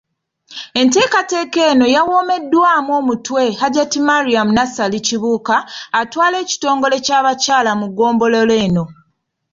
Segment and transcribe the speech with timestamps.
[0.79, 5.57] Enteekateeka eno yawoomeddwamu omutwe Hajjat Mariam Nassali Kibuuka,
[6.01, 8.83] atwala ekitongole ky'abakyala mu ggombolola eno.